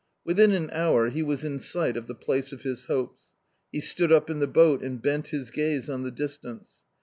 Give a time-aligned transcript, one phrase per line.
[0.25, 3.33] Within an hour he was in sight of the place of his hopes;
[3.71, 6.79] hestood up in the boat and bent his gaze on the distance.